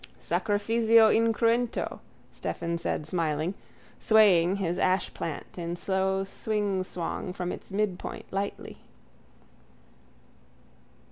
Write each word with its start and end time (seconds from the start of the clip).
_—Sacrifizio 0.19 1.13
incruento, 1.15 1.99
Stephen 2.31 2.75
said 2.79 3.05
smiling, 3.05 3.53
swaying 3.99 4.55
his 4.55 4.79
ashplant 4.79 5.59
in 5.59 5.75
slow 5.75 6.23
swingswong 6.23 7.31
from 7.35 7.51
its 7.51 7.71
midpoint, 7.71 8.25
lightly. 8.33 8.79